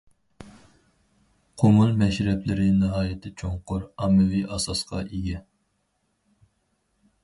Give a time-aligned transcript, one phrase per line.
[1.63, 5.49] قۇمۇل مەشرەپلىرى ناھايىتى چوڭقۇر ئاممىۋى ئاساسقا ئىگە.